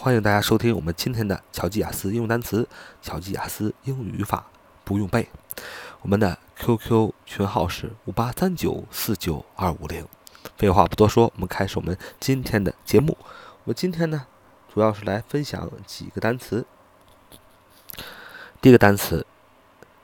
[0.00, 2.68] 欢迎大家收听我们今天的巧记雅思应用单词、
[3.02, 4.46] 巧记雅思英语语法
[4.84, 5.28] 不用背。
[6.02, 10.06] 我们的 QQ 群号是五八三九四九二五零。
[10.56, 13.18] 废话不多说，我们开始我们今天的节目。
[13.64, 14.26] 我今天呢，
[14.72, 16.64] 主要是来分享几个单词。
[18.60, 19.26] 第一个单词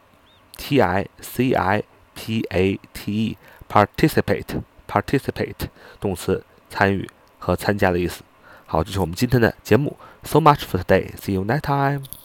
[0.56, 1.84] t i c i
[2.15, 3.36] p a t e。
[3.72, 5.69] Participate participate
[5.99, 8.22] 动词参与和参加的意思。
[8.66, 9.97] 好，这是我们今天的节目。
[10.25, 11.12] So much for today.
[11.16, 12.22] See you next time.